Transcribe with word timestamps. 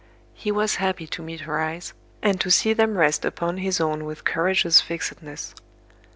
He 0.33 0.51
was 0.51 0.77
happy 0.77 1.05
to 1.05 1.21
meet 1.21 1.41
her 1.41 1.59
eyes, 1.59 1.93
and 2.23 2.41
to 2.41 2.49
see 2.49 2.73
them 2.73 2.97
rest 2.97 3.23
upon 3.23 3.57
his 3.57 3.79
own 3.79 4.03
with 4.03 4.23
courageous 4.25 4.81
fixedness. 4.81 5.53